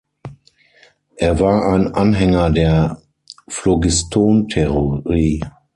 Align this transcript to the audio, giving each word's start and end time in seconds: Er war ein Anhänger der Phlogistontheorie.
Er 1.17 1.39
war 1.39 1.71
ein 1.71 1.93
Anhänger 1.93 2.49
der 2.49 3.03
Phlogistontheorie. 3.47 5.43